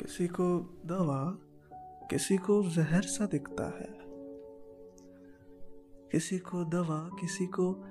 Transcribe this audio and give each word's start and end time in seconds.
किसी 0.00 0.26
को 0.26 0.58
दवा, 0.86 1.38
किसी 2.10 2.36
को 2.36 2.62
जहर 2.62 3.02
सा 3.02 3.26
दिखता 3.26 3.64
है। 3.64 3.96
किसी 6.12 6.38
को 6.38 6.64
दवा, 6.64 7.10
किसी 7.20 7.46
को 7.46 7.84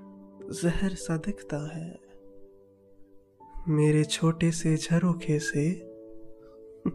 जहर 0.63 0.89
सा 0.89 1.17
दिखता 1.17 1.77
है। 1.77 1.99
मेरे 3.67 4.03
छोटे 4.03 4.52
से 4.52 4.77
झरोखे 4.77 5.39
से 5.39 5.71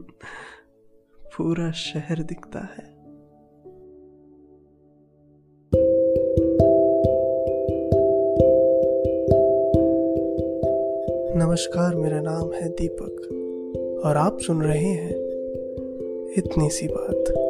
पूरा 1.36 1.70
शहर 1.70 2.22
दिखता 2.22 2.60
है। 2.60 2.94
नमस्कार, 11.38 11.94
मेरा 11.94 12.20
नाम 12.20 12.52
है 12.52 12.68
दीपक। 12.68 13.43
और 14.04 14.16
आप 14.16 14.38
सुन 14.40 14.62
रहे 14.62 14.84
हैं 14.84 15.10
इतनी 16.38 16.70
सी 16.70 16.88
बात। 16.88 17.40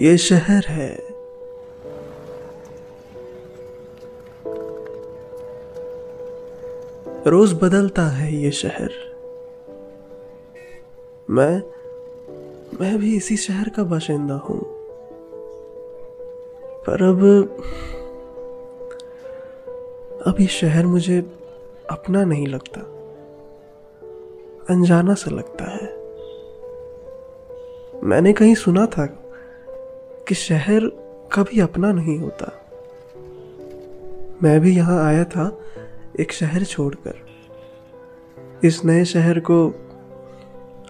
ये 0.00 0.18
शहर 0.18 0.64
है 0.64 1.05
रोज 7.26 7.52
बदलता 7.52 8.02
है 8.02 8.34
ये 8.34 8.50
शहर। 8.50 8.90
मैं 11.30 11.62
मैं 12.80 12.98
भी 12.98 13.16
इसी 13.16 13.36
शहर 13.36 13.68
का 13.68 13.82
बाशिंदा 13.82 14.34
हूँ। 14.34 14.60
पर 16.86 17.02
अब 17.02 17.24
अब 20.26 20.40
ये 20.40 20.46
शहर 20.46 20.86
मुझे 20.86 21.32
अपना 21.90 22.24
नहीं 22.24 22.46
लगता। 22.46 22.80
अनजाना 24.74 25.14
सा 25.14 25.30
लगता 25.30 25.64
है। 25.64 25.96
मैंने 28.04 28.32
कहीं 28.32 28.54
सुना 28.54 28.86
था 28.86 29.06
कि 30.28 30.34
शहर 30.34 30.80
कभी 31.32 31.60
अपना 31.60 31.92
नहीं 31.92 32.18
होता। 32.18 32.52
मैं 34.42 34.60
भी 34.60 34.76
यहाँ 34.76 35.04
आया 35.04 35.24
था 35.24 35.58
एक 36.20 36.32
शहर 36.32 36.64
छोड़कर, 36.64 37.14
इस 38.64 38.84
नए 38.84 39.04
शहर 39.04 39.38
को 39.40 39.68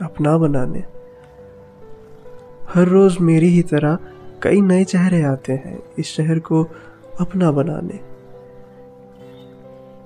अपना 0.03 0.37
बनाने। 0.39 0.85
हर 2.75 2.89
रोज 2.89 3.19
मेरी 3.21 3.49
ही 3.49 3.63
तरह 3.63 3.99
कई 4.43 4.61
नए 4.61 4.85
चेहरे 4.85 5.23
आते 5.23 5.53
हैं 5.53 5.79
इस 5.99 6.07
शहर 6.07 6.39
को 6.39 6.63
अपना 7.21 7.51
बनाने। 7.51 8.01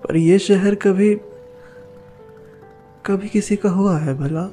पर 0.02 0.16
यह 0.16 0.38
शहर 0.38 0.74
कभी 0.74 1.14
कभी 3.06 3.28
किसी 3.28 3.56
का 3.56 3.70
हुआ 3.70 3.98
है 3.98 4.14
भला? 4.14 4.50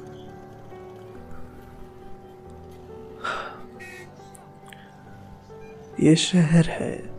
ये 6.00 6.16
शहर 6.16 6.64
है। 6.64 7.17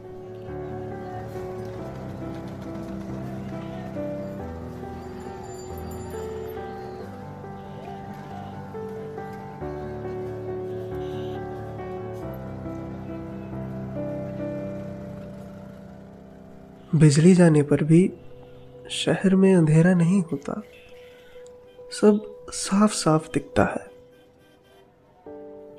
बिजली 16.96 17.36
जाने 17.36 17.62
पर 17.62 17.84
भी 17.84 18.14
शहर 18.90 19.36
में 19.36 19.56
अंधेरा 19.56 19.94
नहीं 19.94 20.22
होता। 20.22 20.62
सब 21.92 22.36
साफ़ 22.52 22.94
साफ़ 22.94 23.28
दिखता 23.34 23.66
है। 23.66 23.92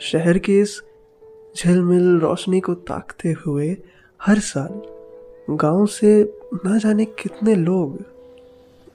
शहर 0.00 0.38
के 0.38 0.60
इस 0.60 0.82
झिलमिल 1.56 2.21
रोशनी 2.21 2.60
को 2.60 2.75
ताकते 2.75 3.28
हुए 3.28 3.76
हर 4.22 4.38
साल 4.38 4.82
गाँव 5.56 5.87
से 5.87 6.38
न 6.66 6.78
जाने 6.78 7.04
कितने 7.04 7.54
लोग 7.54 7.98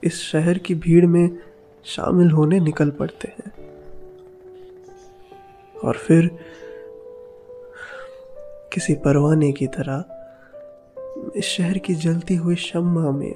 इस 0.04 0.22
शहर 0.22 0.58
की 0.58 0.74
भीड़ 0.74 1.06
में 1.06 1.38
शामिल 1.84 2.30
होने 2.30 2.60
निकल 2.60 2.90
पड़ते 2.90 3.28
हैं। 3.28 3.52
और 5.84 5.96
फिर 5.96 6.30
किसी 8.72 8.94
परवाने 8.94 9.52
की 9.52 9.66
तरह 9.66 10.15
इस 11.36 11.44
शहर 11.44 11.78
की 11.78 11.94
जलती 11.94 12.34
हुई 12.34 12.56
शम्मा 12.56 13.10
में 13.10 13.34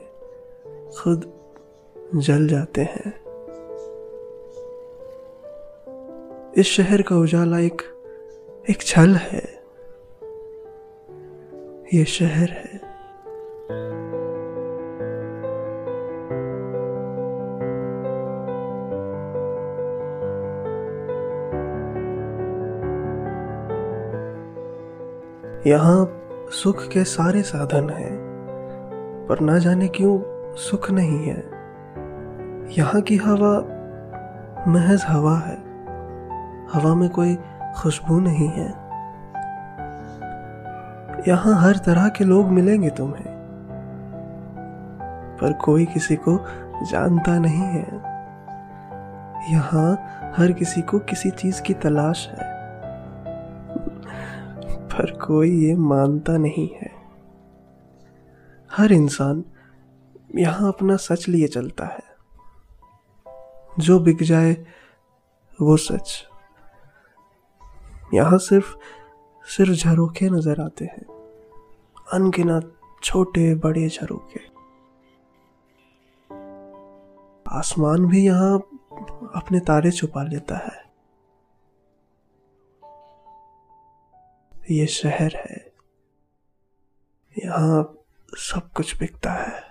खुद 0.99 1.33
जल 2.16 2.49
जाते 2.49 2.81
हैं। 2.81 3.21
इस 6.56 6.66
शहर 6.66 7.03
का 7.03 7.16
उजाला 7.16 7.59
एक 7.59 7.83
एक 8.71 8.83
छल 8.83 9.15
है। 9.15 9.62
ये 11.94 12.05
शहर 12.05 12.49
है। 12.50 12.91
यहाँ 25.67 26.27
सुख 26.50 26.83
के 26.88 27.05
सारे 27.05 27.43
साधन 27.43 27.88
हैं, 27.91 28.16
पर 29.28 29.41
ना 29.41 29.59
जाने 29.59 29.88
क्यों 29.88 30.19
सुख 30.56 30.91
नहीं 30.91 31.19
है। 31.27 31.44
यहाँ 32.78 33.00
की 33.00 33.16
हवा 33.16 33.53
महज 34.69 35.05
हवा 35.09 35.37
है, 35.38 35.56
हवा 36.72 36.94
में 36.94 37.09
कोई 37.11 37.38
खुशबू 37.77 38.19
नहीं 38.21 38.49
है। 38.49 38.69
यहाँ 41.28 41.55
हर 41.62 41.77
तरह 41.77 42.09
के 42.09 42.25
लोग 42.25 42.47
मिलेंगे 42.47 42.91
तुम्हें, 42.91 43.31
पर 45.41 45.53
कोई 45.53 45.87
किसी 45.87 46.17
को 46.17 46.38
जानता 46.91 47.38
नहीं 47.38 47.65
है। 47.65 47.87
यहाँ 49.53 49.93
हर 50.37 50.53
किसी 50.53 50.82
को 50.82 50.99
किसी 50.99 51.31
चीज़ 51.31 51.62
की 51.62 51.75
तलाश 51.75 52.28
है। 52.28 52.59
पर 55.00 55.11
कोई 55.11 55.66
ये 55.66 55.75
मानता 55.75 56.37
नहीं 56.37 56.69
है। 56.69 56.91
हर 58.72 58.93
इंसान 58.93 59.44
यहाँ 60.37 60.69
अपना 60.69 60.97
सच 60.97 61.28
लिए 61.28 61.47
चलता 61.47 61.87
है। 61.87 62.03
जो 63.78 64.00
बिक 64.00 64.22
जाए, 64.22 64.66
वो 65.62 65.77
सच। 65.77 66.27
यहाँ 68.15 68.38
सिर्फ़ 68.38 68.77
सिर्फ़ 69.44 69.72
झरोखे 69.72 70.31
नज़र 70.31 70.61
आते 70.61 70.84
हैं। 70.84 71.05
अनगिनत 72.12 72.75
छोटे, 73.03 73.55
बड़े 73.55 73.88
झरोखे। 73.88 74.41
आसमान 77.49 78.06
भी 78.06 78.27
यहाँ 78.27 78.59
अपने 79.34 79.61
तारे 79.61 79.91
छुपा 79.91 80.22
लेता 80.22 80.56
है। 80.56 80.90
ये 84.71 84.87
शहर 84.87 85.37
है। 85.37 85.73
यहाँ 87.39 88.05
सब 88.35 88.73
कुछ 88.73 88.99
बिकता 88.99 89.33
है। 89.33 89.69